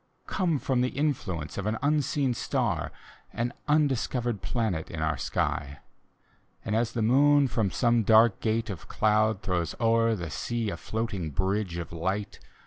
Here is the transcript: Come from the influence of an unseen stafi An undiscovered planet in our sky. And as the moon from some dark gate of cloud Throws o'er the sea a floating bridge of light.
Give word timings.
Come 0.25 0.57
from 0.57 0.81
the 0.81 0.89
influence 0.89 1.59
of 1.59 1.67
an 1.67 1.77
unseen 1.83 2.33
stafi 2.33 2.89
An 3.33 3.53
undiscovered 3.67 4.41
planet 4.41 4.89
in 4.89 4.99
our 4.99 5.15
sky. 5.15 5.77
And 6.65 6.75
as 6.75 6.93
the 6.93 7.03
moon 7.03 7.47
from 7.47 7.69
some 7.69 8.01
dark 8.01 8.39
gate 8.39 8.71
of 8.71 8.87
cloud 8.87 9.43
Throws 9.43 9.75
o'er 9.79 10.15
the 10.15 10.31
sea 10.31 10.71
a 10.71 10.77
floating 10.77 11.29
bridge 11.29 11.77
of 11.77 11.91
light. 11.93 12.39